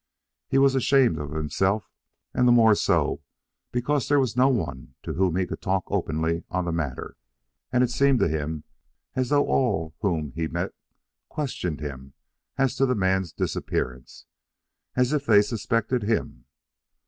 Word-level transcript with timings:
He 0.47 0.57
was 0.57 0.73
ashamed 0.73 1.19
of 1.19 1.29
himself, 1.29 1.87
and 2.33 2.47
the 2.47 2.51
more 2.51 2.73
so 2.73 3.21
because 3.71 4.07
there 4.07 4.19
was 4.19 4.35
no 4.35 4.49
one 4.49 4.95
to 5.03 5.13
whom 5.13 5.35
he 5.35 5.45
could 5.45 5.61
talk 5.61 5.83
openly 5.85 6.43
on 6.49 6.65
the 6.65 6.71
matter. 6.71 7.17
And 7.71 7.83
it 7.83 7.91
seemed 7.91 8.17
to 8.21 8.27
him 8.27 8.63
as 9.13 9.29
though 9.29 9.45
all 9.45 9.93
whom 9.99 10.31
he 10.31 10.47
met 10.47 10.73
questioned 11.29 11.81
him 11.81 12.15
as 12.57 12.75
to 12.77 12.87
the 12.87 12.95
man's 12.95 13.31
disappearance, 13.31 14.25
as 14.95 15.13
if 15.13 15.27
they 15.27 15.43
suspected 15.43 16.01
him. 16.01 16.45